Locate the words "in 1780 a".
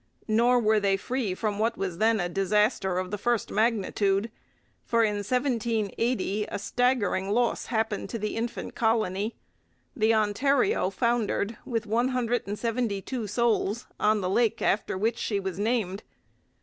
5.03-6.57